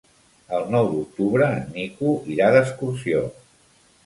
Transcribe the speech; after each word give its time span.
El 0.59 0.63
nou 0.75 0.87
d'octubre 0.93 1.49
en 1.57 1.67
Nico 1.75 2.15
irà 2.37 2.49
d'excursió. 2.57 3.23